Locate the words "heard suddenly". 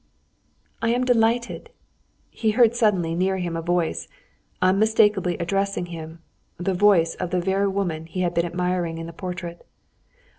2.49-3.13